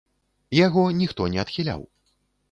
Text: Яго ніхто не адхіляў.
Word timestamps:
Яго 0.59 0.85
ніхто 1.01 1.27
не 1.33 1.39
адхіляў. 1.43 1.81